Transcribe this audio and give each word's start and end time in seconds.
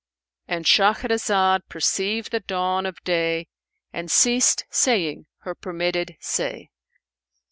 "—And 0.47 0.65
Shahrazad 0.65 1.59
perceived 1.69 2.31
the 2.31 2.39
dawn 2.39 2.87
of 2.87 2.99
day 3.03 3.49
and 3.93 4.09
ceased 4.09 4.65
saying 4.71 5.27
her 5.41 5.53
permitted 5.53 6.17
say. 6.19 6.71